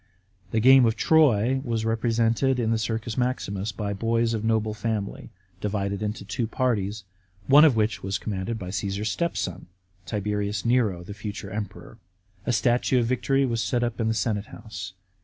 [0.49, 5.29] The game of" Troy" was represented in the Circus Maximus by boys of noble family,
[5.59, 7.03] divided into two parties,
[7.47, 9.67] of which one was commanded by Caesar's stepson,
[10.07, 11.99] Tiberius Nero, the future Emperor.
[12.47, 14.93] A statue of Victory was set up in the Senate house.